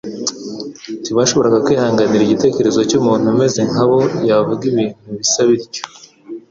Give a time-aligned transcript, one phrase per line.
[1.03, 5.83] Ntibashoboraga kwihanganira igitekerezo cy'uko umuntu umeze nka bo yavuga ibintu bisa bityo.